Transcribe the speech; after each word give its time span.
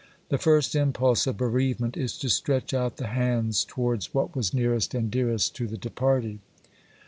The 0.29 0.39
first 0.39 0.73
impulse 0.73 1.27
of 1.27 1.37
bereavement 1.37 1.95
is 1.95 2.17
to 2.17 2.29
stretch 2.29 2.73
out 2.73 2.97
the 2.97 3.05
hands 3.05 3.63
towards 3.63 4.15
what 4.15 4.35
was 4.35 4.51
nearest 4.51 4.95
and 4.95 5.11
dearest 5.11 5.55
to 5.57 5.67
the 5.67 5.77
departed. 5.77 6.39